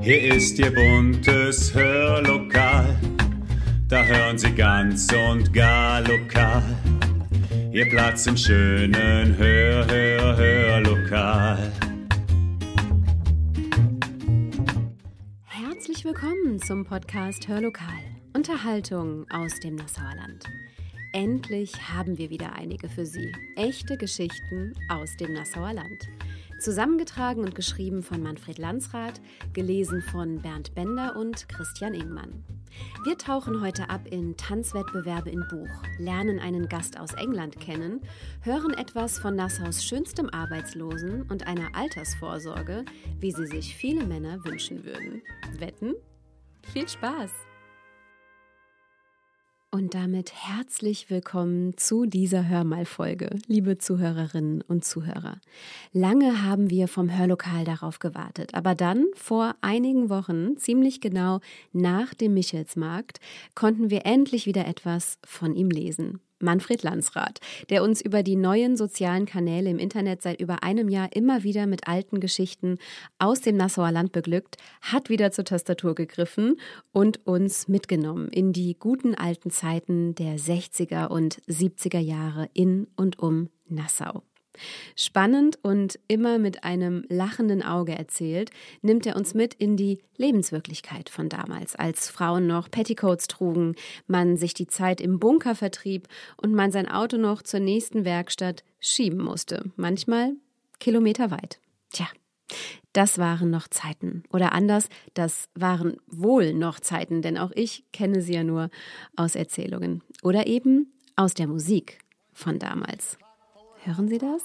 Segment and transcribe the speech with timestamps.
[0.00, 2.98] Hier ist Ihr buntes Hörlokal,
[3.88, 6.62] da hören Sie ganz und gar lokal.
[7.72, 11.72] Ihr Platz im schönen Hör, Hör, Hörlokal.
[15.44, 18.02] Herzlich willkommen zum Podcast Hörlokal.
[18.34, 20.44] Unterhaltung aus dem Nassauer Land.
[21.12, 23.32] Endlich haben wir wieder einige für Sie.
[23.54, 26.08] Echte Geschichten aus dem Nassauer Land.
[26.58, 29.20] Zusammengetragen und geschrieben von Manfred Landsrath,
[29.52, 32.44] gelesen von Bernd Bender und Christian Ingmann.
[33.04, 38.00] Wir tauchen heute ab in Tanzwettbewerbe in Buch, lernen einen Gast aus England kennen,
[38.42, 42.84] hören etwas von Nassaus schönstem Arbeitslosen und einer Altersvorsorge,
[43.20, 45.22] wie sie sich viele Männer wünschen würden.
[45.58, 45.94] Wetten?
[46.72, 47.30] Viel Spaß!
[49.76, 55.38] Und damit herzlich willkommen zu dieser Hörmalfolge, liebe Zuhörerinnen und Zuhörer.
[55.92, 61.40] Lange haben wir vom Hörlokal darauf gewartet, aber dann, vor einigen Wochen, ziemlich genau
[61.74, 63.20] nach dem Michelsmarkt,
[63.54, 66.20] konnten wir endlich wieder etwas von ihm lesen.
[66.40, 71.14] Manfred Landsrath, der uns über die neuen sozialen Kanäle im Internet seit über einem Jahr
[71.14, 72.78] immer wieder mit alten Geschichten
[73.18, 76.60] aus dem Nassauer Land beglückt, hat wieder zur Tastatur gegriffen
[76.92, 83.18] und uns mitgenommen in die guten alten Zeiten der 60er und 70er Jahre in und
[83.18, 84.22] um Nassau.
[84.94, 88.50] Spannend und immer mit einem lachenden Auge erzählt,
[88.82, 93.74] nimmt er uns mit in die Lebenswirklichkeit von damals, als Frauen noch Petticoats trugen,
[94.06, 98.64] man sich die Zeit im Bunker vertrieb und man sein Auto noch zur nächsten Werkstatt
[98.80, 100.32] schieben musste, manchmal
[100.78, 101.58] kilometerweit.
[101.90, 102.06] Tja,
[102.92, 104.22] das waren noch Zeiten.
[104.32, 108.70] Oder anders, das waren wohl noch Zeiten, denn auch ich kenne sie ja nur
[109.16, 110.02] aus Erzählungen.
[110.22, 111.98] Oder eben aus der Musik
[112.32, 113.18] von damals.
[113.86, 114.42] Hören Sie das?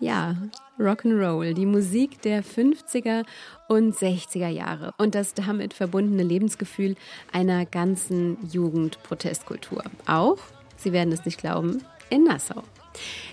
[0.00, 0.34] Ja,
[0.76, 3.24] Rock'n'Roll, die Musik der 50er
[3.68, 6.96] und 60er Jahre und das damit verbundene Lebensgefühl
[7.30, 9.84] einer ganzen Jugendprotestkultur.
[10.06, 10.38] Auch,
[10.76, 12.64] Sie werden es nicht glauben, in Nassau.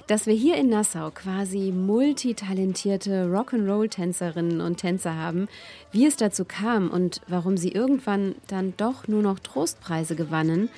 [0.05, 5.47] Dass wir hier in Nassau quasi multitalentierte Rock'n'Roll-Tänzerinnen und Tänzer haben,
[5.91, 10.69] wie es dazu kam und warum sie irgendwann dann doch nur noch Trostpreise gewannen,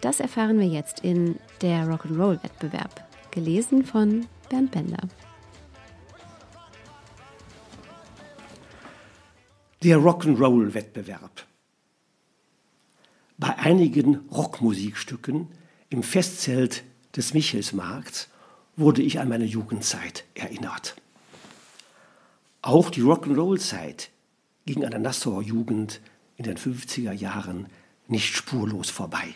[0.00, 5.08] das erfahren wir jetzt in der Rock'n'Roll-Wettbewerb gelesen von Bernd Bender.
[9.82, 11.44] Der Rock'n'Roll-Wettbewerb.
[13.36, 15.48] Bei einigen Rockmusikstücken
[15.88, 16.84] im Festzelt
[17.16, 18.28] des Michelsmarkts
[18.76, 20.94] wurde ich an meine Jugendzeit erinnert.
[22.60, 24.10] Auch die Rock'n'Roll-Zeit
[24.66, 26.00] ging an der Nassauer Jugend
[26.36, 27.66] in den 50er Jahren
[28.06, 29.34] nicht spurlos vorbei.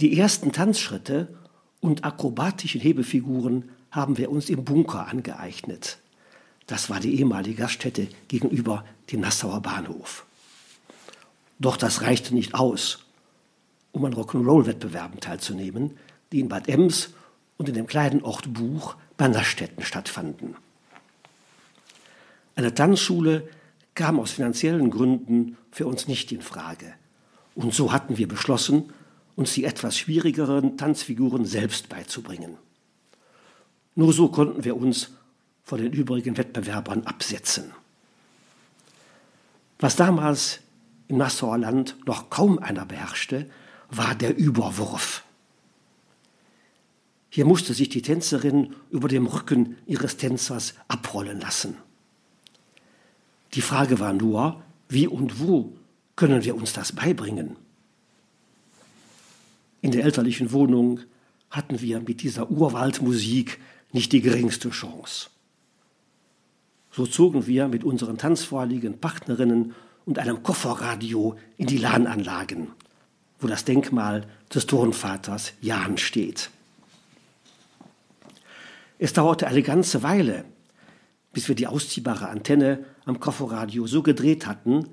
[0.00, 1.28] Die ersten Tanzschritte
[1.80, 5.98] und akrobatischen Hebefiguren haben wir uns im Bunker angeeignet.
[6.66, 10.26] Das war die ehemalige Gaststätte gegenüber dem Nassauer Bahnhof.
[11.58, 13.04] Doch das reichte nicht aus,
[13.92, 15.96] um an Rock'n'Roll-Wettbewerben teilzunehmen,
[16.30, 17.10] die in Bad Ems
[17.56, 20.56] und in dem kleinen Ort Buch bei Nassstätten stattfanden.
[22.54, 23.48] Eine Tanzschule
[23.94, 26.92] kam aus finanziellen Gründen für uns nicht in Frage.
[27.54, 28.92] Und so hatten wir beschlossen,
[29.38, 32.56] uns die etwas schwierigeren Tanzfiguren selbst beizubringen.
[33.94, 35.10] Nur so konnten wir uns
[35.62, 37.72] von den übrigen Wettbewerbern absetzen.
[39.78, 40.58] Was damals
[41.06, 43.48] im Nassauer Land noch kaum einer beherrschte,
[43.90, 45.22] war der Überwurf.
[47.30, 51.76] Hier musste sich die Tänzerin über dem Rücken ihres Tänzers abrollen lassen.
[53.54, 55.76] Die Frage war nur, wie und wo
[56.16, 57.54] können wir uns das beibringen?
[59.80, 61.00] In der elterlichen Wohnung
[61.50, 63.58] hatten wir mit dieser Urwaldmusik
[63.92, 65.30] nicht die geringste Chance.
[66.90, 69.74] So zogen wir mit unseren tanzvorliegen Partnerinnen
[70.04, 72.72] und einem Kofferradio in die LAN-Anlagen,
[73.38, 76.50] wo das Denkmal des Turnvaters Jan steht.
[78.98, 80.44] Es dauerte eine ganze Weile,
[81.32, 84.88] bis wir die ausziehbare Antenne am Kofferradio so gedreht hatten,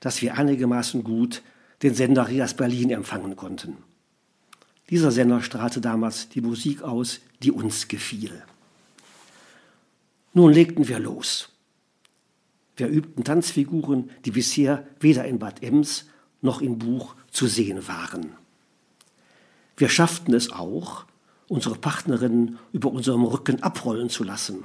[0.00, 1.42] dass wir einigermaßen gut
[1.82, 3.76] den Sender Rias Berlin empfangen konnten.
[4.90, 8.42] Dieser Sender strahlte damals die Musik aus, die uns gefiel.
[10.34, 11.48] Nun legten wir los.
[12.76, 16.06] Wir übten Tanzfiguren, die bisher weder in Bad Ems
[16.40, 18.32] noch im Buch zu sehen waren.
[19.76, 21.04] Wir schafften es auch,
[21.48, 24.64] unsere Partnerinnen über unserem Rücken abrollen zu lassen.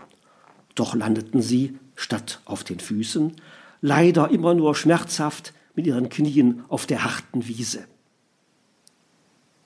[0.76, 3.34] Doch landeten sie, statt auf den Füßen,
[3.82, 7.86] leider immer nur schmerzhaft mit ihren Knien auf der harten Wiese.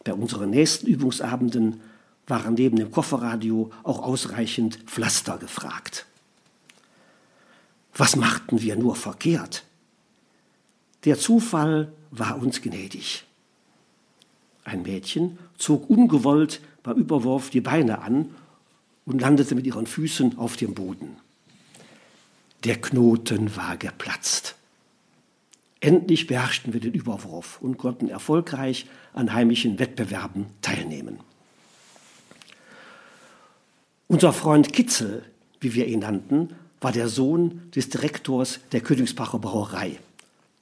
[0.10, 1.82] Bei unseren nächsten Übungsabenden
[2.26, 6.08] waren neben dem Kofferradio auch ausreichend Pflaster gefragt.
[7.94, 9.66] Was machten wir nur verkehrt?
[11.06, 13.26] Der Zufall war uns gnädig.
[14.64, 18.34] Ein Mädchen zog ungewollt beim Überwurf die Beine an
[19.06, 21.18] und landete mit ihren Füßen auf dem Boden.
[22.64, 24.56] Der Knoten war geplatzt.
[25.82, 28.88] Endlich beherrschten wir den Überwurf und konnten erfolgreich
[29.20, 31.20] an heimischen Wettbewerben teilnehmen.
[34.08, 35.24] Unser Freund Kitzel,
[35.60, 40.00] wie wir ihn nannten, war der Sohn des Direktors der Königsbacher Brauerei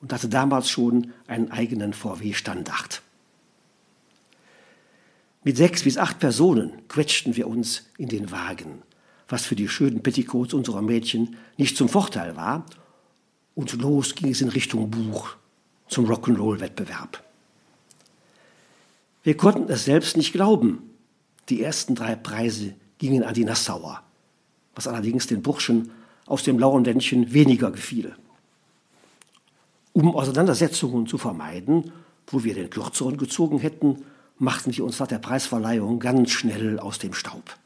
[0.01, 3.03] und hatte damals schon einen eigenen VW-Standard.
[5.43, 8.81] Mit sechs bis acht Personen quetschten wir uns in den Wagen,
[9.29, 12.65] was für die schönen Petticoats unserer Mädchen nicht zum Vorteil war.
[13.53, 15.35] Und los ging es in Richtung Buch
[15.87, 17.26] zum Rock'n'Roll-Wettbewerb.
[19.27, 20.89] Wir konnten es selbst nicht glauben.
[21.49, 24.01] Die ersten drei Preise gingen an die Nassauer,
[24.73, 25.91] was allerdings den Burschen
[26.27, 28.15] aus dem blauen Ländchen weniger gefiel.
[29.91, 31.91] Um Auseinandersetzungen zu vermeiden,
[32.27, 34.05] wo wir den kürzeren gezogen hätten,
[34.37, 37.57] machten sie uns nach der Preisverleihung ganz schnell aus dem Staub.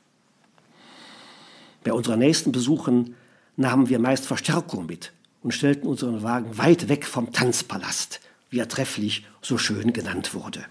[1.84, 3.14] Bei unseren nächsten Besuchen
[3.56, 8.20] nahmen wir meist Verstärkung mit und stellten unseren Wagen weit weg vom Tanzpalast,
[8.50, 10.66] wie er trefflich so schön genannt wurde.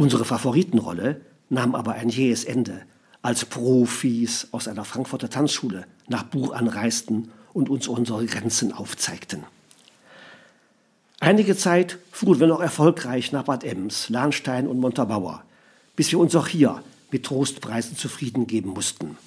[0.00, 1.20] Unsere Favoritenrolle
[1.50, 2.80] nahm aber ein jähes Ende,
[3.20, 9.44] als Profis aus einer Frankfurter Tanzschule nach Buch anreisten und uns unsere Grenzen aufzeigten.
[11.20, 15.42] Einige Zeit fuhren wir noch erfolgreich nach Bad Ems, Lahnstein und Montabaur,
[15.96, 19.18] bis wir uns auch hier mit Trostpreisen zufrieden geben mussten.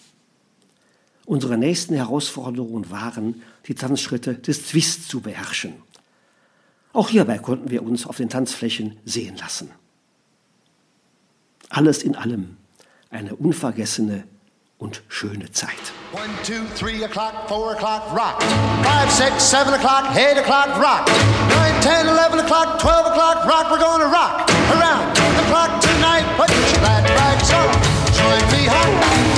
[1.28, 5.74] Unsere nächsten Herausforderungen waren, die Tanzschritte des Twist zu beherrschen.
[6.94, 9.70] Auch hierbei konnten wir uns auf den Tanzflächen sehen lassen.
[11.74, 12.58] Alles in allem
[13.10, 14.26] eine unvergessene
[14.78, 15.92] und schöne Zeit.
[16.12, 18.44] One, two, three o'clock, four o'clock, rock.
[18.84, 21.08] Five, six, seven o'clock, eight o'clock, rock.
[21.50, 23.72] Nine, ten, eleven o'clock, twelve o'clock, rock.
[23.72, 26.26] We're gonna rock around the clock tonight.
[26.38, 27.74] Put your glad rags on.
[28.14, 29.33] Join me home.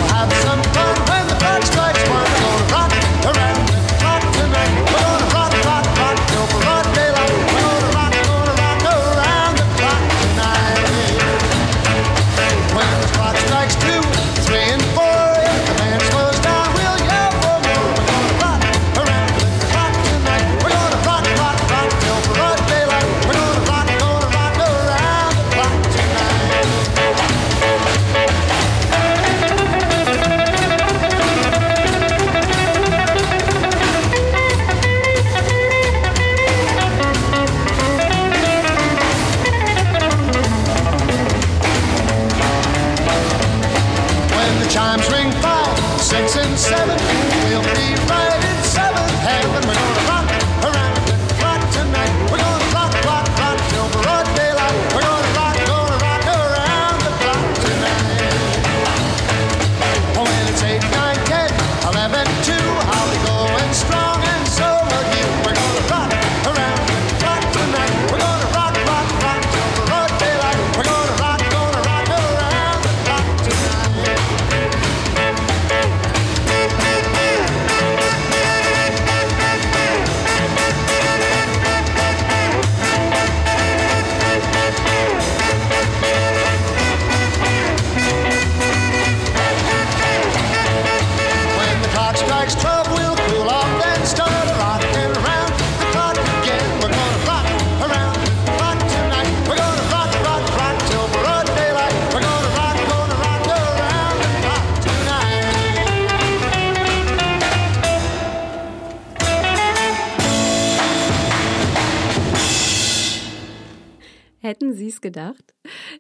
[114.90, 115.54] Sie gedacht?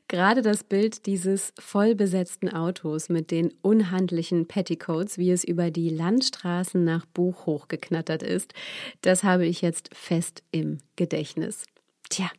[0.08, 6.84] Gerade das Bild dieses vollbesetzten Autos mit den unhandlichen Petticoats, wie es über die Landstraßen
[6.84, 8.54] nach Buch hochgeknattert ist,
[9.02, 11.66] das habe ich jetzt fest im Gedächtnis.
[12.10, 12.30] Tja,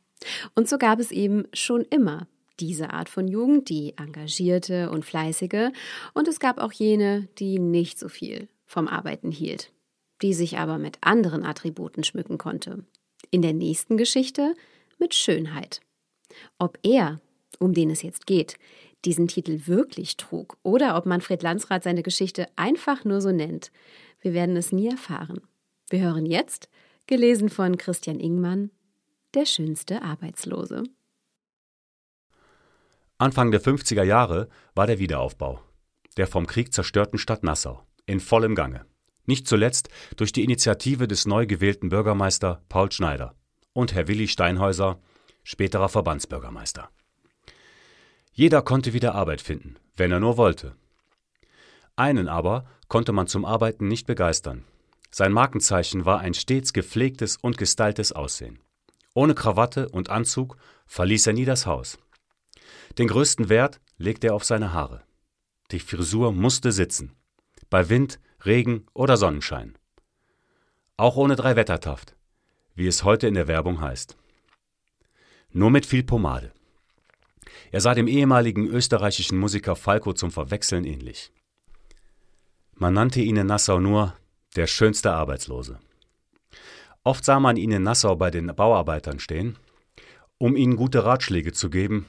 [0.54, 2.26] und so gab es eben schon immer
[2.60, 5.70] diese Art von Jugend, die engagierte und fleißige,
[6.14, 9.72] und es gab auch jene, die nicht so viel vom Arbeiten hielt,
[10.22, 12.84] die sich aber mit anderen Attributen schmücken konnte.
[13.30, 14.54] In der nächsten Geschichte
[14.98, 15.80] mit Schönheit.
[16.58, 17.20] Ob er,
[17.58, 18.56] um den es jetzt geht,
[19.04, 23.70] diesen Titel wirklich trug oder ob Manfred Landsrath seine Geschichte einfach nur so nennt,
[24.20, 25.42] wir werden es nie erfahren.
[25.88, 26.68] Wir hören jetzt,
[27.06, 28.70] gelesen von Christian Ingmann,
[29.34, 30.84] Der schönste Arbeitslose.
[33.18, 35.60] Anfang der 50er Jahre war der Wiederaufbau
[36.16, 38.86] der vom Krieg zerstörten Stadt Nassau in vollem Gange.
[39.26, 43.34] Nicht zuletzt durch die Initiative des neu gewählten Bürgermeister Paul Schneider
[43.72, 45.00] und Herr Willi Steinhäuser,
[45.46, 46.90] späterer Verbandsbürgermeister.
[48.32, 50.74] Jeder konnte wieder Arbeit finden, wenn er nur wollte.
[51.94, 54.64] Einen aber konnte man zum Arbeiten nicht begeistern.
[55.12, 58.58] Sein Markenzeichen war ein stets gepflegtes und gestyltes Aussehen.
[59.14, 60.56] Ohne Krawatte und Anzug
[60.88, 61.96] verließ er nie das Haus.
[62.98, 65.04] Den größten Wert legte er auf seine Haare.
[65.70, 67.14] Die Frisur musste sitzen.
[67.70, 69.78] Bei Wind, Regen oder Sonnenschein.
[70.96, 72.16] Auch ohne drei Wettertaft,
[72.74, 74.16] wie es heute in der Werbung heißt.
[75.56, 76.52] Nur mit viel Pomade.
[77.72, 81.32] Er sah dem ehemaligen österreichischen Musiker Falco zum Verwechseln ähnlich.
[82.74, 84.12] Man nannte ihn in Nassau nur
[84.54, 85.78] der schönste Arbeitslose.
[87.04, 89.56] Oft sah man ihn in Nassau bei den Bauarbeitern stehen,
[90.36, 92.04] um ihnen gute Ratschläge zu geben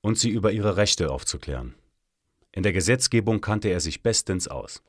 [0.00, 1.76] und sie über ihre Rechte aufzuklären.
[2.50, 4.82] In der Gesetzgebung kannte er sich bestens aus,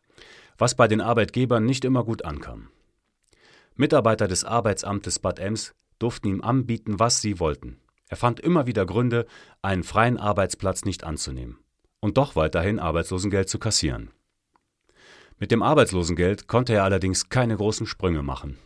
[0.58, 2.70] was bei den Arbeitgebern nicht immer gut ankam.
[3.76, 7.80] Mitarbeiter des Arbeitsamtes Bad Ems durften ihm anbieten, was sie wollten.
[8.10, 9.26] Er fand immer wieder Gründe,
[9.62, 11.60] einen freien Arbeitsplatz nicht anzunehmen
[12.02, 14.12] und doch weiterhin Arbeitslosengeld zu kassieren.
[15.38, 18.58] Mit dem Arbeitslosengeld konnte er allerdings keine großen Sprünge machen.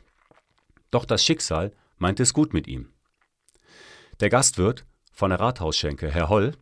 [0.91, 2.89] Doch das Schicksal meinte es gut mit ihm.
[4.19, 6.53] Der Gastwirt von der Rathausschenke, Herr Holl,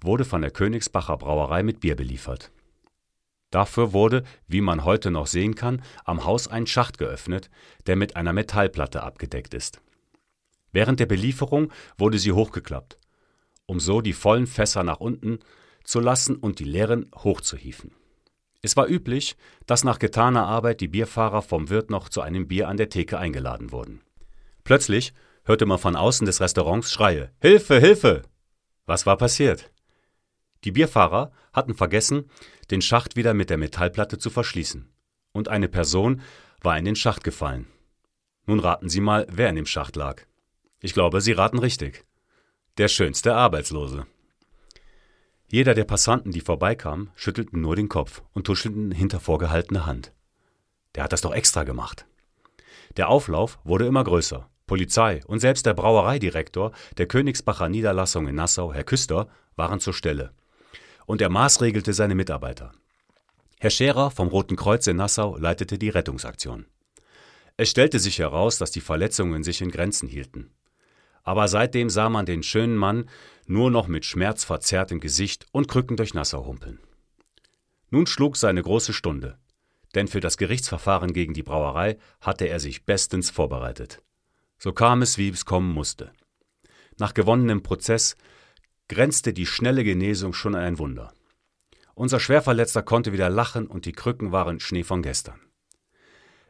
[0.00, 2.50] wurde von der Königsbacher Brauerei mit Bier beliefert.
[3.50, 7.48] Dafür wurde, wie man heute noch sehen kann, am Haus ein Schacht geöffnet,
[7.86, 9.80] der mit einer Metallplatte abgedeckt ist.
[10.72, 12.98] Während der Belieferung wurde sie hochgeklappt,
[13.66, 15.38] um so die vollen Fässer nach unten
[15.84, 17.92] zu lassen und die leeren hochzuhieven.
[18.60, 22.68] Es war üblich, dass nach getaner Arbeit die Bierfahrer vom Wirt noch zu einem Bier
[22.68, 24.02] an der Theke eingeladen wurden.
[24.64, 28.22] Plötzlich hörte man von außen des Restaurants Schreie Hilfe, Hilfe.
[28.84, 29.70] Was war passiert?
[30.64, 32.28] Die Bierfahrer hatten vergessen,
[32.70, 34.90] den Schacht wieder mit der Metallplatte zu verschließen,
[35.32, 36.20] und eine Person
[36.60, 37.66] war in den Schacht gefallen.
[38.46, 40.26] Nun raten Sie mal, wer in dem Schacht lag.
[40.80, 42.04] Ich glaube, Sie raten richtig.
[42.76, 44.06] Der schönste Arbeitslose.
[45.48, 50.12] Jeder der Passanten, die vorbeikamen, schüttelten nur den Kopf und tuschelten hinter vorgehaltener Hand.
[50.94, 52.06] Der hat das doch extra gemacht.
[52.96, 54.48] Der Auflauf wurde immer größer.
[54.66, 60.32] Polizei und selbst der Brauereidirektor der Königsbacher Niederlassung in Nassau, Herr Küster, waren zur Stelle.
[61.06, 62.72] Und er maßregelte seine Mitarbeiter.
[63.58, 66.66] Herr Scherer vom Roten Kreuz in Nassau leitete die Rettungsaktion.
[67.56, 70.52] Es stellte sich heraus, dass die Verletzungen sich in Grenzen hielten.
[71.22, 73.08] Aber seitdem sah man den schönen Mann
[73.46, 76.78] nur noch mit schmerzverzerrtem Gesicht und Krücken durch Nassau humpeln.
[77.90, 79.38] Nun schlug seine große Stunde,
[79.94, 84.02] denn für das Gerichtsverfahren gegen die Brauerei hatte er sich bestens vorbereitet.
[84.58, 86.12] So kam es, wie es kommen musste.
[86.98, 88.16] Nach gewonnenem Prozess
[88.88, 91.12] grenzte die schnelle Genesung schon an ein Wunder.
[91.94, 95.40] Unser Schwerverletzter konnte wieder lachen und die Krücken waren Schnee von gestern.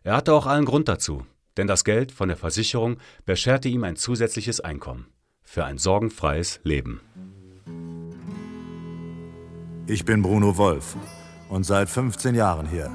[0.02, 1.26] Er hatte auch allen Grund dazu,
[1.58, 2.96] denn das Geld von der Versicherung
[3.26, 5.08] bescherte ihm ein zusätzliches Einkommen
[5.42, 7.00] für ein sorgenfreies Leben.
[9.86, 10.96] Ich bin Bruno Wolf
[11.48, 12.90] und seit 15 Jahren hier.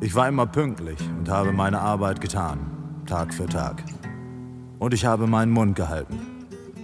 [0.00, 3.84] Ich war immer pünktlich und habe meine Arbeit getan, Tag für Tag.
[4.78, 6.18] Und ich habe meinen Mund gehalten.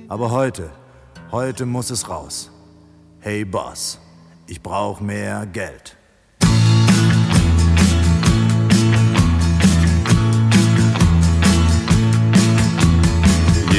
[0.09, 0.71] Aber heute,
[1.33, 2.51] heute muss es raus.
[3.19, 4.01] Hey Boss,
[4.47, 5.98] ich brauche mehr Geld.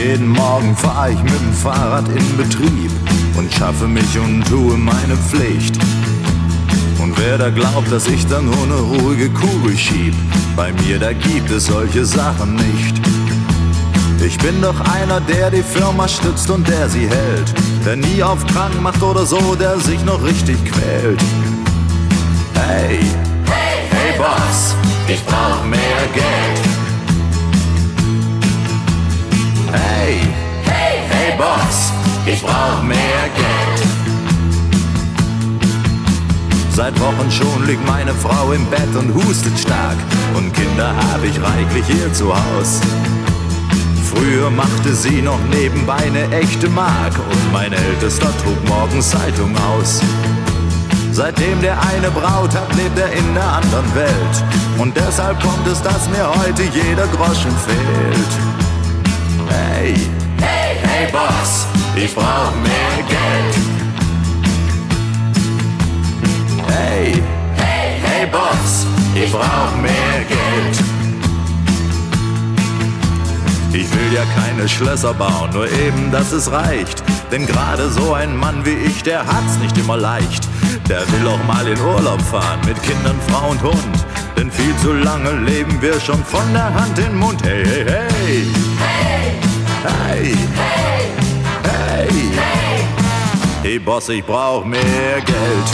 [0.10, 2.90] Jeden Morgen fahr ich mit dem Fahrrad in Betrieb
[3.38, 5.78] und schaffe mich und tue meine Pflicht.
[6.98, 10.16] Und wer da glaubt, dass ich da nur eine ruhige Kugel schieb,
[10.56, 13.00] bei mir da gibt es solche Sachen nicht.
[14.26, 17.54] Ich bin doch einer, der die Firma stützt und der sie hält,
[17.86, 21.22] der nie auf krank macht oder so, der sich noch richtig quält.
[22.56, 22.98] Hey,
[23.46, 24.74] hey, hey Boss,
[25.08, 26.59] ich brauch mehr Geld.
[31.40, 31.94] Boss,
[32.26, 33.88] ich brauch mehr Geld.
[36.70, 39.96] Seit Wochen schon liegt meine Frau im Bett und hustet stark.
[40.36, 42.82] Und Kinder hab ich reichlich hier zu Haus.
[44.04, 50.02] Früher machte sie noch nebenbei eine echte Mark und mein Ältester trug morgens Zeitung aus.
[51.14, 54.44] Seitdem der eine Braut hat, lebt er in der anderen Welt.
[54.78, 58.34] Und deshalb kommt es, dass mir heute jeder Groschen fehlt.
[59.48, 59.96] Hey,
[61.12, 63.56] Boss, ich brauch mehr Geld.
[66.68, 67.22] Hey,
[67.56, 68.86] hey, hey Boss,
[69.16, 70.80] ich brauch mehr Geld.
[73.72, 77.04] Ich will ja keine Schlösser bauen, nur eben, dass es reicht.
[77.32, 80.48] Denn gerade so ein Mann wie ich, der hat's nicht immer leicht.
[80.88, 84.06] Der will auch mal in Urlaub fahren mit Kindern, Frau und Hund.
[84.36, 87.42] Denn viel zu lange leben wir schon von der Hand in den Mund.
[87.44, 88.46] Hey, hey, hey.
[88.80, 89.30] Hey.
[89.84, 90.36] Hey.
[90.56, 90.89] Hey.
[93.62, 93.80] Hey.
[93.90, 95.70] Boss, ich brauch mehr Geld.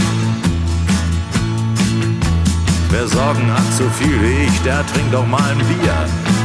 [2.89, 5.93] Wer Sorgen hat so viel wie ich, der trinkt doch mal ein Bier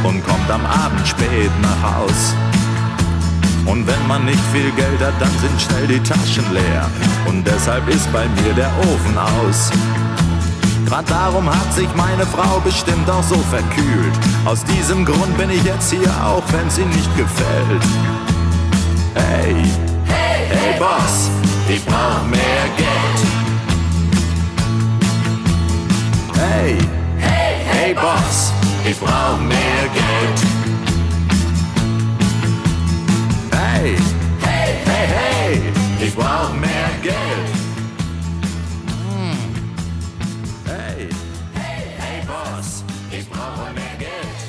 [0.03, 2.35] und kommt am Abend spät nach Haus.
[3.65, 6.89] Und wenn man nicht viel Geld hat, dann sind schnell die Taschen leer.
[7.27, 9.71] Und deshalb ist bei mir der Ofen aus.
[10.87, 14.13] Grad darum hat sich meine Frau bestimmt auch so verkühlt.
[14.45, 17.83] Aus diesem Grund bin ich jetzt hier, auch wenn sie nicht gefällt.
[19.15, 19.90] Hey
[20.81, 21.29] Boss,
[21.69, 23.19] ich brauch mehr Geld.
[26.33, 26.75] Hey,
[27.19, 28.51] hey, hey Boss,
[28.83, 30.39] ich brauch mehr Geld.
[33.51, 33.95] Hey,
[34.41, 35.61] hey, hey, hey,
[36.03, 37.49] ich brauch mehr Geld.
[40.65, 41.09] Hey,
[41.53, 44.41] hey, hey, Boss, ich brauche mehr Geld.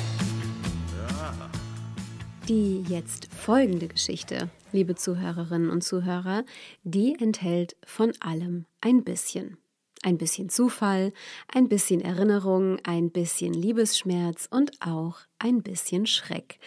[2.49, 6.45] Die jetzt folgende Geschichte, liebe Zuhörerinnen und Zuhörer,
[6.83, 9.57] die enthält von allem ein bisschen.
[10.01, 11.11] Ein bisschen Zufall,
[11.53, 16.57] ein bisschen Erinnerung, ein bisschen Liebesschmerz und auch ein bisschen Schreck.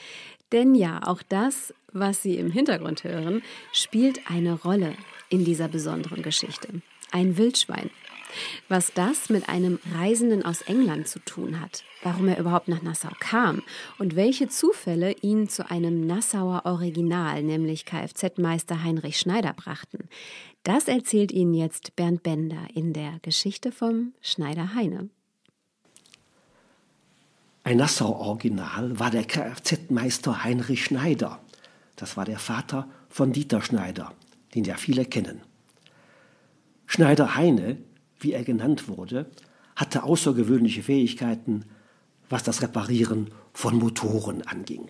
[0.53, 3.43] Denn ja, auch das, was Sie im Hintergrund hören,
[3.73, 4.93] spielt eine Rolle
[5.31, 6.83] in dieser besonderen Geschichte.
[7.11, 7.89] Ein Wildschwein.
[8.69, 13.11] Was das mit einem Reisenden aus England zu tun hat, warum er überhaupt nach Nassau
[13.21, 13.63] kam
[13.99, 20.09] und welche Zufälle ihn zu einem Nassauer Original, nämlich Kfz-Meister Heinrich Schneider, brachten,
[20.63, 25.11] das erzählt Ihnen jetzt Bernd Bender in der Geschichte vom Schneider Heine.
[27.63, 31.41] Ein Nassau-Original war der Kfz-Meister Heinrich Schneider.
[31.97, 34.13] Das war der Vater von Dieter Schneider,
[34.55, 35.41] den ja viele kennen.
[36.87, 37.79] Schneider Heine,
[38.21, 39.27] wie er genannt wurde,
[39.75, 41.65] hatte außergewöhnliche Fähigkeiten,
[42.29, 44.89] was das Reparieren von Motoren anging.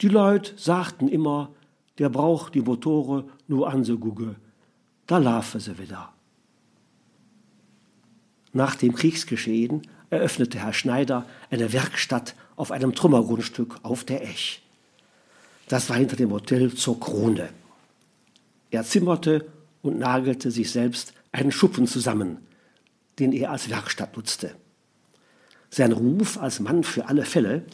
[0.00, 1.50] Die Leute sagten immer,
[1.98, 4.36] der braucht die Motore nur anzugucken,
[5.06, 6.12] da laufen sie wieder.
[8.52, 14.62] Nach dem Kriegsgeschehen eröffnete Herr Schneider eine Werkstatt auf einem Trümmergrundstück auf der Ech.
[15.68, 17.50] Das war hinter dem Hotel zur Krone.
[18.70, 19.46] Er zimmerte
[19.82, 22.38] und nagelte sich selbst einen Schuppen zusammen,
[23.18, 24.56] den er als Werkstatt nutzte.
[25.70, 27.64] Sein Ruf als Mann für alle Fälle,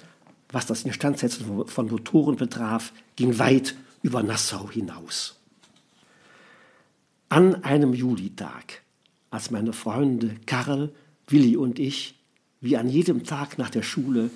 [0.51, 5.39] was das Instandsetzen von Motoren betraf, ging weit über Nassau hinaus.
[7.29, 8.83] An einem Julitag,
[9.31, 10.93] als meine Freunde Karl,
[11.29, 12.19] Willi und ich
[12.61, 14.31] wie an jedem Tag nach der Schule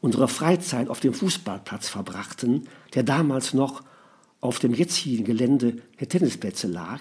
[0.00, 3.82] unsere Freizeit auf dem Fußballplatz verbrachten, der damals noch
[4.40, 7.00] auf dem jetzigen Gelände der Tennisplätze lag,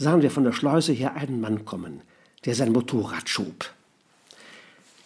[0.00, 2.00] sahen wir von der Schleuse her einen Mann kommen,
[2.46, 3.70] der sein Motorrad schob.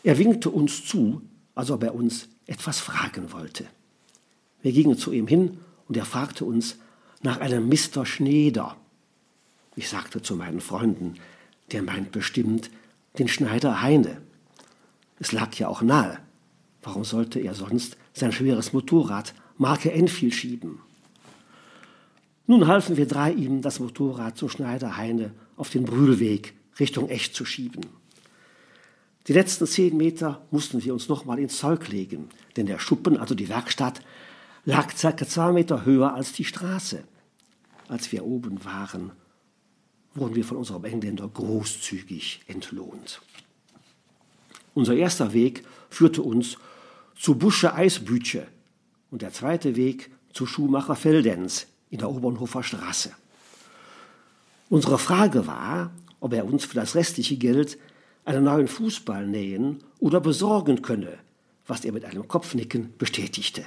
[0.05, 1.21] Er winkte uns zu,
[1.57, 3.67] als ob er uns etwas fragen wollte.
[4.63, 6.77] Wir gingen zu ihm hin und er fragte uns
[7.23, 8.07] nach einem Mr.
[8.07, 8.77] Schneider.
[9.75, 11.15] Ich sagte zu meinen Freunden,
[11.73, 12.71] der meint bestimmt
[13.19, 14.23] den Schneider Heine.
[15.19, 16.19] Es lag ja auch nahe.
[16.83, 20.79] Warum sollte er sonst sein schweres Motorrad Marke Enfield schieben?
[22.47, 27.35] Nun halfen wir drei ihm, das Motorrad zum Schneider Heine auf den Brühlweg Richtung Echt
[27.35, 27.87] zu schieben.
[29.27, 33.35] Die letzten zehn Meter mussten wir uns nochmal ins Zeug legen, denn der Schuppen, also
[33.35, 34.03] die Werkstatt,
[34.67, 37.05] lag circa zwei Meter höher als die Straße.
[37.89, 39.13] Als wir oben waren,
[40.15, 43.23] wurden wir von unserem Engländer großzügig entlohnt.
[44.75, 46.59] Unser erster Weg führte uns
[47.17, 48.47] zu Busche Eisbütche
[49.11, 53.13] und der zweite Weg zu Schuhmacher Feldens in der Obernhofer Straße.
[54.69, 57.79] Unsere Frage war, ob er uns für das restliche Geld
[58.25, 61.19] einen neuen Fußball nähen oder besorgen könne,
[61.69, 63.65] was er mit einem Kopfnicken bestätigte.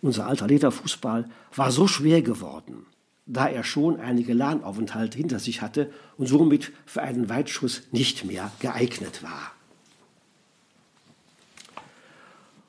[0.00, 2.86] Unser alter Lederfußball war so schwer geworden,
[3.26, 8.50] da er schon einige Lahnaufenthalte hinter sich hatte und somit für einen Weitschuss nicht mehr
[8.60, 9.52] geeignet war.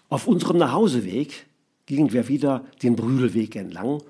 [0.10, 1.46] Auf unserem Nachhauseweg
[1.86, 4.02] gingen wir wieder den Brühlweg entlang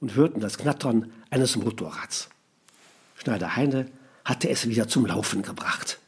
[0.00, 2.28] und hörten das Knattern eines Motorrads.
[3.16, 3.86] Schneider Heine
[4.24, 5.98] hatte es wieder zum Laufen gebracht.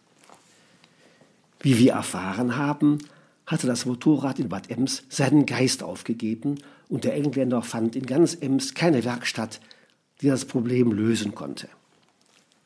[1.61, 2.99] Wie wir erfahren haben,
[3.47, 8.37] hatte das Motorrad in Bad Ems seinen Geist aufgegeben und der Engländer fand in ganz
[8.41, 9.61] Ems keine Werkstatt,
[10.21, 11.69] die das Problem lösen konnte.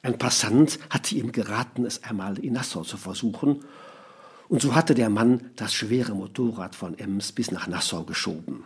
[0.02, 3.64] Ein Passant hatte ihm geraten, es einmal in Nassau zu versuchen
[4.48, 8.64] und so hatte der Mann das schwere Motorrad von Ems bis nach Nassau geschoben.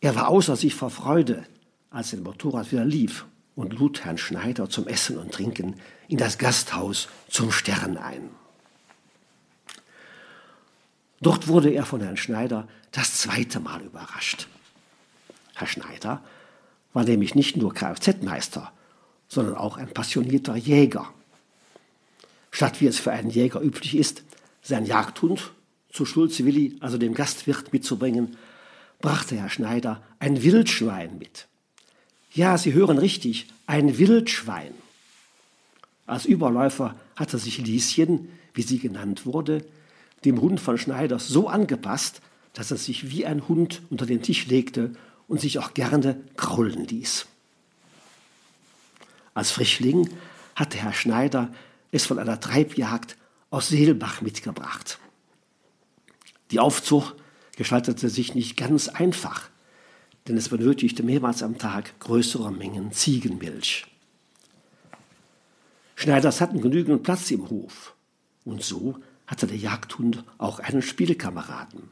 [0.00, 1.44] Er war außer sich vor Freude,
[1.90, 5.74] als sein Motorrad wieder lief und lud Herrn Schneider zum Essen und Trinken
[6.06, 8.30] in das Gasthaus zum Stern ein.
[11.20, 14.46] Dort wurde er von Herrn Schneider das zweite Mal überrascht.
[15.54, 16.22] Herr Schneider
[16.92, 18.72] war nämlich nicht nur Kfz-Meister,
[19.26, 21.12] sondern auch ein passionierter Jäger.
[22.52, 24.22] Statt wie es für einen Jäger üblich ist,
[24.62, 25.52] sein Jagdhund
[25.90, 28.36] zu Schulze Willi, also dem Gastwirt, mitzubringen,
[29.00, 31.48] brachte Herr Schneider ein Wildschwein mit.
[32.32, 34.72] Ja, Sie hören richtig, ein Wildschwein.
[36.06, 39.64] Als Überläufer hatte sich Lieschen, wie sie genannt wurde,
[40.24, 42.20] dem Hund von Schneiders so angepasst,
[42.54, 44.92] dass er sich wie ein Hund unter den Tisch legte
[45.28, 47.26] und sich auch gerne kraulen ließ.
[49.34, 50.10] Als Frischling
[50.56, 51.52] hatte Herr Schneider
[51.92, 53.16] es von einer Treibjagd
[53.50, 54.98] aus Seelbach mitgebracht.
[56.50, 57.14] Die Aufzucht
[57.58, 59.50] gestaltete sich nicht ganz einfach
[60.28, 63.86] denn es benötigte mehrmals am Tag größere Mengen Ziegenmilch.
[65.96, 67.94] Schneiders hatten genügend Platz im Hof,
[68.44, 71.82] und so hatte der Jagdhund auch einen Spielkameraden.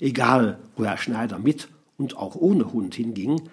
[0.00, 3.48] Egal, wo Herr Schneider mit und auch ohne Hund hinging,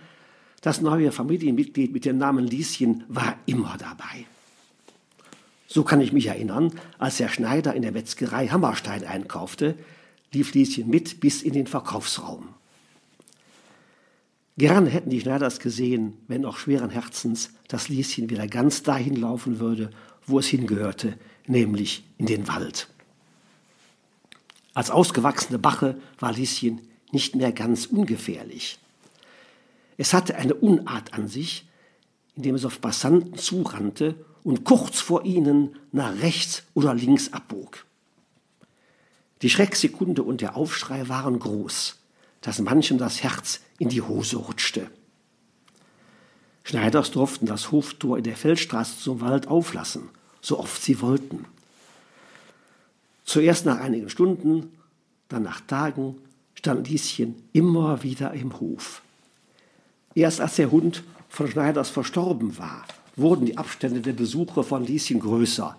[0.61, 4.25] das neue Familienmitglied mit dem Namen Lieschen war immer dabei.
[5.67, 9.75] So kann ich mich erinnern, als Herr Schneider in der Metzgerei Hammerstein einkaufte,
[10.35, 12.49] lief Lieschen mit bis in den Verkaufsraum.
[14.57, 19.59] Gerne hätten die Schneiders gesehen, wenn auch schweren Herzens, dass Lieschen wieder ganz dahin laufen
[19.59, 19.89] würde,
[20.27, 21.17] wo es hingehörte,
[21.47, 22.87] nämlich in den Wald.
[24.73, 28.79] Als ausgewachsene Bache war Lieschen nicht mehr ganz ungefährlich.
[29.97, 31.67] Es hatte eine Unart an sich,
[32.35, 37.85] indem es auf Passanten zurannte und kurz vor ihnen nach rechts oder links abbog.
[39.41, 41.97] Die Schrecksekunde und der Aufschrei waren groß,
[42.41, 44.89] dass manchem das Herz in die Hose rutschte.
[46.63, 50.09] Schneiders durften das Hoftor in der Feldstraße zum Wald auflassen,
[50.41, 51.45] so oft sie wollten.
[53.23, 54.71] Zuerst nach einigen Stunden,
[55.27, 56.17] dann nach Tagen
[56.53, 59.01] stand Lieschen immer wieder im Hof.
[60.15, 65.19] Erst als der Hund von Schneiders verstorben war, wurden die Abstände der Besucher von Lieschen
[65.19, 65.75] größer,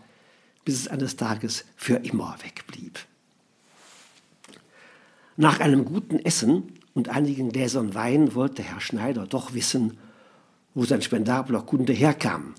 [0.64, 2.98] bis es eines Tages für immer wegblieb.
[5.36, 9.98] Nach einem guten Essen und einigen Gläsern Wein wollte Herr Schneider doch wissen,
[10.74, 12.54] wo sein spendabler Kunde herkam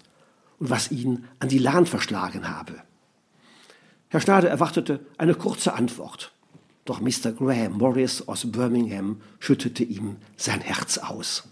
[0.60, 2.74] und was ihn an die Lahn verschlagen habe.
[4.10, 6.32] Herr Schneider erwartete eine kurze Antwort,
[6.86, 7.32] doch Mr.
[7.32, 11.44] Graham Morris aus Birmingham schüttete ihm sein Herz aus.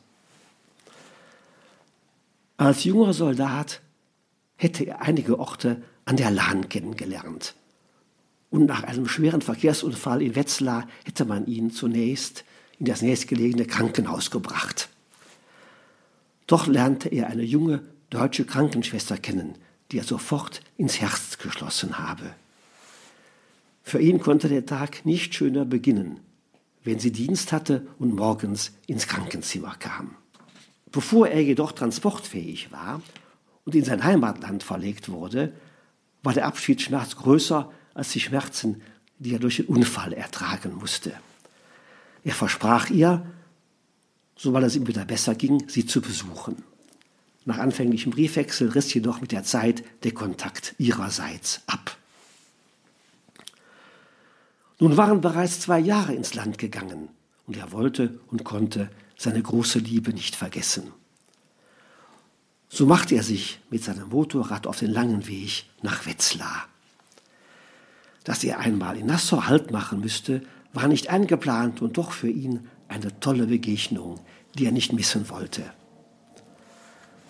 [2.58, 3.82] Als junger Soldat
[4.56, 7.56] hätte er einige Orte an der Lahn kennengelernt.
[8.56, 12.46] Und nach einem schweren Verkehrsunfall in Wetzlar hätte man ihn zunächst
[12.80, 14.88] in das nächstgelegene Krankenhaus gebracht.
[16.48, 19.56] Doch lernte er eine junge deutsche Krankenschwester kennen,
[19.92, 22.34] die er sofort ins Herz geschlossen habe.
[23.84, 26.22] Für ihn konnte der Tag nicht schöner beginnen,
[26.86, 30.16] wenn sie Dienst hatte und morgens ins Krankenzimmer kam.
[30.94, 33.02] Bevor er jedoch transportfähig war
[33.66, 35.52] und in sein Heimatland verlegt wurde,
[36.24, 38.84] war der Abschiedsschmerz größer als die Schmerzen,
[39.18, 41.14] die er durch den Unfall ertragen musste.
[42.24, 43.26] Er versprach ihr,
[44.36, 46.64] sobald es ihm wieder besser ging, sie zu besuchen.
[47.46, 51.98] Nach anfänglichem Briefwechsel riss jedoch mit der Zeit der Kontakt ihrerseits ab.
[54.80, 57.10] Nun waren bereits zwei Jahre ins Land gegangen
[57.48, 60.92] und er wollte und konnte seine große Liebe nicht vergessen.
[62.68, 66.68] So machte er sich mit seinem Motorrad auf den langen Weg nach Wetzlar.
[68.26, 70.42] Dass er einmal in Nassau Halt machen müsste,
[70.74, 74.20] war nicht eingeplant und doch für ihn eine tolle Begegnung,
[74.56, 75.64] die er nicht missen wollte.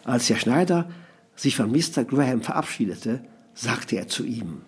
[0.03, 0.89] Als Herr Schneider
[1.35, 2.03] sich von Mr.
[2.05, 4.61] Graham verabschiedete, sagte er zu ihm,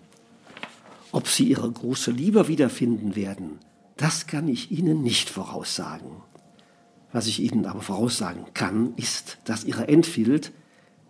[1.12, 3.58] ob Sie Ihre große Liebe wiederfinden werden,
[3.96, 6.10] das kann ich Ihnen nicht voraussagen.
[7.12, 10.52] Was ich Ihnen aber voraussagen kann, ist, dass Ihre Enfield,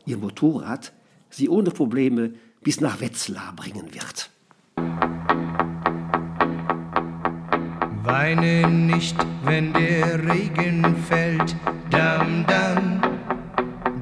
[0.06, 0.92] Ihr Motorrad,
[1.28, 4.30] Sie ohne Probleme bis nach Wetzlar bringen wird.
[8.08, 11.54] Weine nicht, wenn der Regen fällt.
[11.90, 13.02] Dam, dam,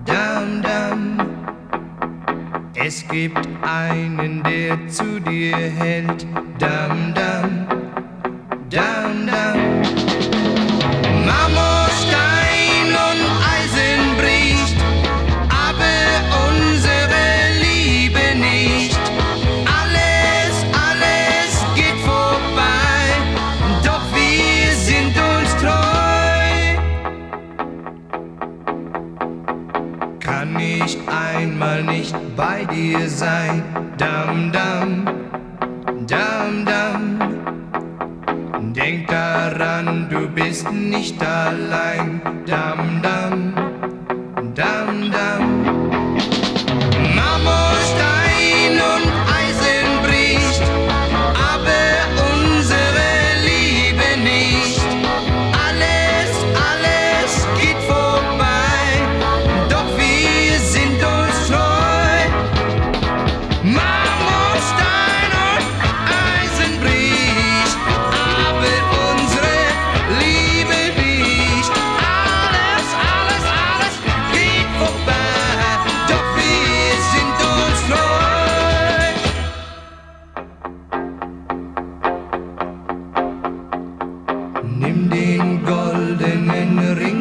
[0.05, 1.19] dam, dam.
[2.77, 6.25] Es gibt einen, der zu dir hält.
[6.61, 7.67] Dam, dam,
[8.71, 9.57] dam, dam.
[11.27, 11.76] dir
[40.73, 42.21] nicht allein.
[42.47, 42.66] Dam,
[84.79, 87.16] Nimm den goldenen Ring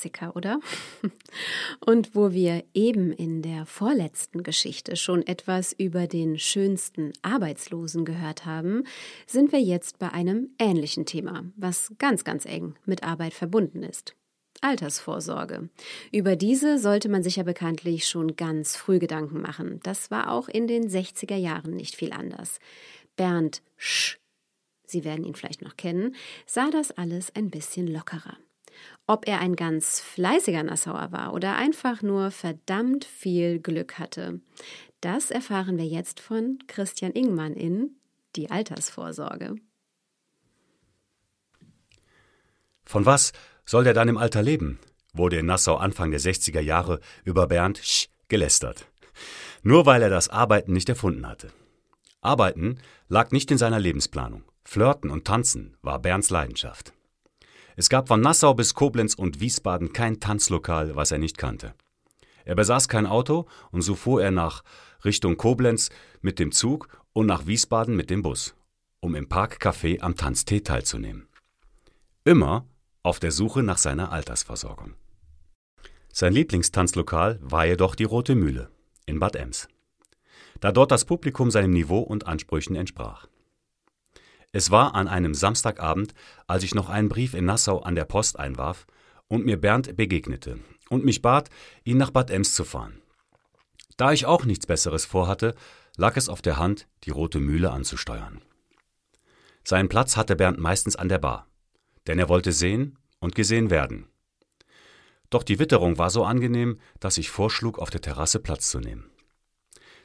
[0.00, 0.60] Klassiker, oder?
[1.84, 8.46] Und wo wir eben in der vorletzten Geschichte schon etwas über den schönsten Arbeitslosen gehört
[8.46, 8.84] haben,
[9.26, 14.14] sind wir jetzt bei einem ähnlichen Thema, was ganz, ganz eng mit Arbeit verbunden ist.
[14.62, 15.70] Altersvorsorge.
[16.12, 19.80] Über diese sollte man sich ja bekanntlich schon ganz früh Gedanken machen.
[19.82, 22.58] Das war auch in den 60er Jahren nicht viel anders.
[23.16, 24.18] Bernd Sch,
[24.84, 28.36] Sie werden ihn vielleicht noch kennen, sah das alles ein bisschen lockerer.
[29.10, 34.40] Ob er ein ganz fleißiger Nassauer war oder einfach nur verdammt viel Glück hatte,
[35.00, 37.96] das erfahren wir jetzt von Christian Ingmann in
[38.36, 39.56] Die Altersvorsorge.
[42.84, 43.32] Von was
[43.64, 44.78] soll der dann im Alter leben?
[45.12, 48.86] wurde in Nassau Anfang der 60er Jahre über Bernd Sch gelästert.
[49.64, 51.50] Nur weil er das Arbeiten nicht erfunden hatte.
[52.20, 54.44] Arbeiten lag nicht in seiner Lebensplanung.
[54.62, 56.92] Flirten und Tanzen war Bernds Leidenschaft.
[57.80, 61.72] Es gab von Nassau bis Koblenz und Wiesbaden kein Tanzlokal, was er nicht kannte.
[62.44, 64.64] Er besaß kein Auto und so fuhr er nach
[65.02, 65.88] Richtung Koblenz
[66.20, 68.54] mit dem Zug und nach Wiesbaden mit dem Bus,
[69.00, 71.26] um im Parkcafé am Tanztee teilzunehmen.
[72.22, 72.66] Immer
[73.02, 74.92] auf der Suche nach seiner Altersversorgung.
[76.12, 78.68] Sein Lieblingstanzlokal war jedoch die Rote Mühle
[79.06, 79.68] in Bad Ems,
[80.60, 83.26] da dort das Publikum seinem Niveau und Ansprüchen entsprach.
[84.52, 86.12] Es war an einem Samstagabend,
[86.46, 88.86] als ich noch einen Brief in Nassau an der Post einwarf
[89.28, 90.58] und mir Bernd begegnete
[90.88, 91.50] und mich bat,
[91.84, 93.00] ihn nach Bad Ems zu fahren.
[93.96, 95.54] Da ich auch nichts Besseres vorhatte,
[95.96, 98.42] lag es auf der Hand, die Rote Mühle anzusteuern.
[99.62, 101.46] Seinen Platz hatte Bernd meistens an der Bar,
[102.08, 104.08] denn er wollte sehen und gesehen werden.
[105.28, 109.12] Doch die Witterung war so angenehm, dass ich vorschlug, auf der Terrasse Platz zu nehmen.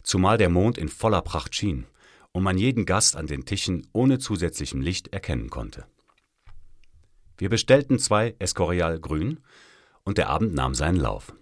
[0.04, 1.88] Zumal der Mond in voller Pracht schien
[2.36, 5.86] und man jeden Gast an den Tischen ohne zusätzlichem Licht erkennen konnte.
[7.38, 9.40] Wir bestellten zwei Escorial Grün
[10.04, 11.34] und der Abend nahm seinen Lauf.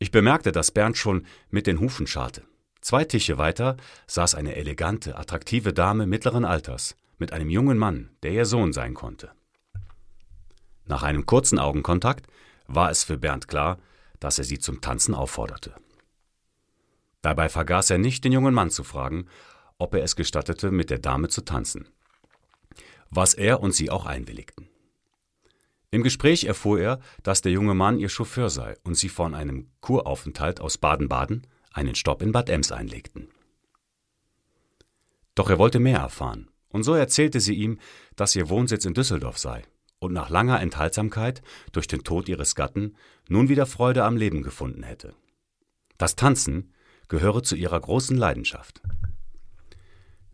[0.00, 2.42] Ich bemerkte, dass Bernd schon mit den Hufen scharte.
[2.80, 3.76] Zwei Tische weiter
[4.08, 8.92] saß eine elegante, attraktive Dame mittleren Alters mit einem jungen Mann, der ihr Sohn sein
[8.92, 9.30] konnte.
[10.86, 12.26] Nach einem kurzen Augenkontakt
[12.66, 13.78] war es für Bernd klar,
[14.18, 15.76] dass er sie zum Tanzen aufforderte.
[17.22, 19.28] Dabei vergaß er nicht, den jungen Mann zu fragen,
[19.78, 21.88] ob er es gestattete, mit der Dame zu tanzen.
[23.10, 24.68] Was er und sie auch einwilligten.
[25.90, 29.70] Im Gespräch erfuhr er, dass der junge Mann ihr Chauffeur sei und sie von einem
[29.80, 33.28] Kuraufenthalt aus Baden-Baden einen Stopp in Bad Ems einlegten.
[35.34, 37.78] Doch er wollte mehr erfahren, und so erzählte sie ihm,
[38.16, 39.62] dass ihr Wohnsitz in Düsseldorf sei
[39.98, 42.96] und nach langer Enthaltsamkeit durch den Tod ihres Gatten
[43.28, 45.14] nun wieder Freude am Leben gefunden hätte.
[45.98, 46.72] Das Tanzen
[47.08, 48.82] gehöre zu ihrer großen Leidenschaft.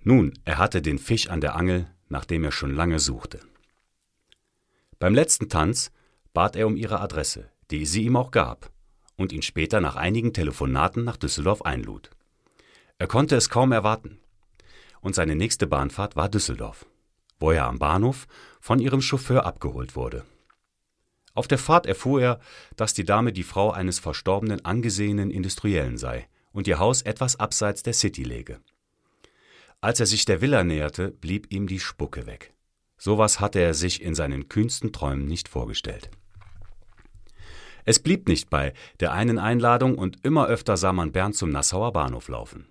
[0.05, 3.41] Nun, er hatte den Fisch an der Angel, nach dem er schon lange suchte.
[4.99, 5.93] Beim letzten Tanz
[6.33, 8.71] bat er um ihre Adresse, die sie ihm auch gab,
[9.17, 12.11] und ihn später nach einigen Telefonaten nach Düsseldorf einlud.
[12.99, 14.19] Er konnte es kaum erwarten.
[15.01, 16.87] Und seine nächste Bahnfahrt war Düsseldorf,
[17.41, 18.27] wo er am Bahnhof
[18.61, 20.25] von ihrem Chauffeur abgeholt wurde.
[21.35, 22.41] Auf der Fahrt erfuhr er,
[22.77, 27.83] dass die Dame die Frau eines verstorbenen angesehenen Industriellen sei und ihr Haus etwas abseits
[27.83, 28.61] der City läge.
[29.83, 32.55] Als er sich der Villa näherte, blieb ihm die Spucke weg.
[32.97, 36.09] Sowas hatte er sich in seinen kühnsten Träumen nicht vorgestellt.
[37.85, 41.93] Es blieb nicht bei der einen Einladung und immer öfter sah man Bernd zum Nassauer
[41.93, 42.69] Bahnhof laufen.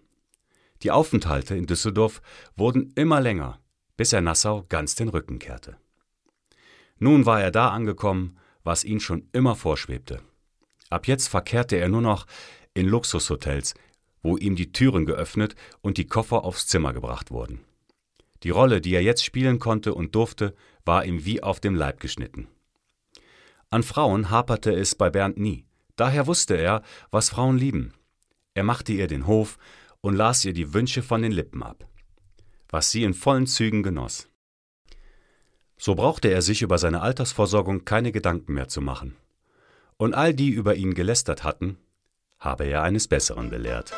[0.84, 2.21] Die Aufenthalte in Düsseldorf
[2.56, 3.60] wurden immer länger,
[3.97, 5.76] bis er Nassau ganz den Rücken kehrte.
[6.97, 10.21] Nun war er da angekommen, was ihn schon immer vorschwebte.
[10.89, 12.26] Ab jetzt verkehrte er nur noch
[12.74, 13.74] in Luxushotels,
[14.21, 17.62] wo ihm die Türen geöffnet und die Koffer aufs Zimmer gebracht wurden.
[18.43, 20.55] Die Rolle, die er jetzt spielen konnte und durfte,
[20.86, 22.47] war ihm wie auf dem Leib geschnitten.
[23.69, 27.93] An Frauen haperte es bei Bernd nie, daher wusste er, was Frauen lieben.
[28.53, 29.57] Er machte ihr den Hof
[30.01, 31.88] und las ihr die Wünsche von den Lippen ab,
[32.69, 34.27] was sie in vollen Zügen genoss.
[35.77, 39.15] So brauchte er sich über seine Altersvorsorgung keine Gedanken mehr zu machen.
[39.97, 41.77] Und all die über ihn gelästert hatten,
[42.41, 43.93] habe er eines Besseren belehrt.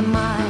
[0.00, 0.49] My mind.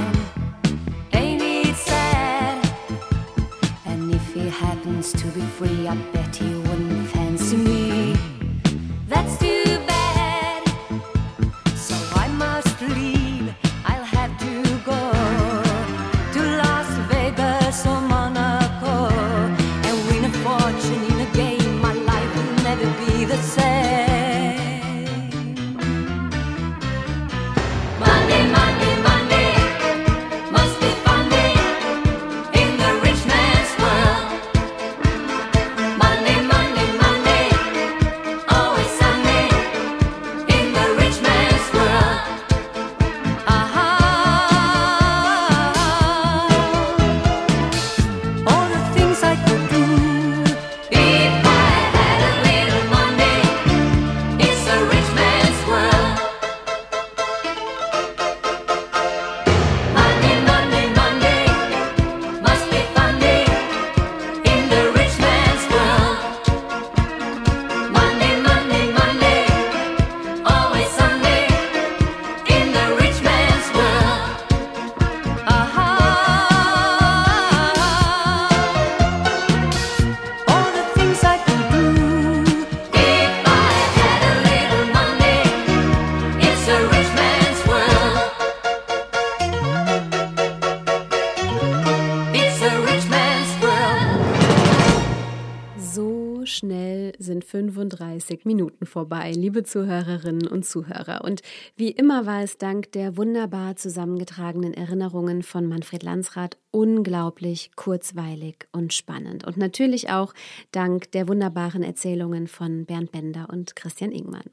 [98.31, 101.24] 35 Minuten vorbei, liebe Zuhörerinnen und Zuhörer.
[101.24, 101.43] Und
[101.76, 108.95] wie immer war es dank der wunderbar zusammengetragenen Erinnerungen von Manfred Landsrath unglaublich kurzweilig und
[108.95, 109.45] spannend.
[109.47, 110.33] Und natürlich auch
[110.70, 114.51] dank der wunderbaren Erzählungen von Bernd Bender und Christian Ingmann.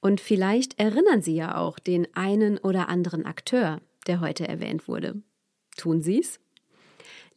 [0.00, 5.22] Und vielleicht erinnern Sie ja auch den einen oder anderen Akteur, der heute erwähnt wurde.
[5.76, 6.38] Tun Sie es?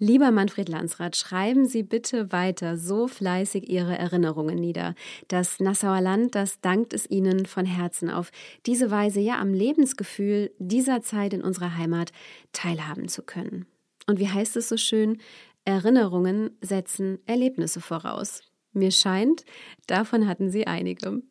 [0.01, 4.95] Lieber Manfred Landsrath, schreiben Sie bitte weiter so fleißig Ihre Erinnerungen nieder.
[5.27, 8.31] Das Nassauer Land, das dankt es Ihnen von Herzen auf
[8.65, 12.13] diese Weise ja am Lebensgefühl dieser Zeit in unserer Heimat
[12.53, 13.65] teilhaben zu können.
[14.07, 15.17] Und wie heißt es so schön?
[15.65, 18.41] Erinnerungen setzen Erlebnisse voraus.
[18.71, 19.43] Mir scheint,
[19.85, 21.21] davon hatten Sie einige.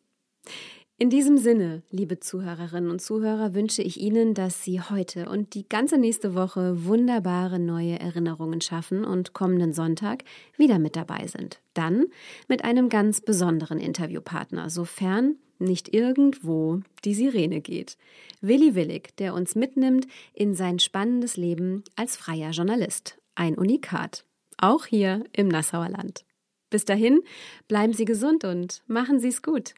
[1.01, 5.67] In diesem Sinne, liebe Zuhörerinnen und Zuhörer, wünsche ich Ihnen, dass Sie heute und die
[5.67, 10.25] ganze nächste Woche wunderbare neue Erinnerungen schaffen und kommenden Sonntag
[10.57, 11.61] wieder mit dabei sind.
[11.73, 12.07] Dann
[12.49, 17.95] mit einem ganz besonderen Interviewpartner, sofern nicht irgendwo die Sirene geht.
[18.41, 23.17] Willi Willig, der uns mitnimmt in sein spannendes Leben als freier Journalist.
[23.35, 24.25] Ein Unikat.
[24.57, 26.25] Auch hier im Nassauer Land.
[26.69, 27.21] Bis dahin,
[27.69, 29.75] bleiben Sie gesund und machen Sie es gut.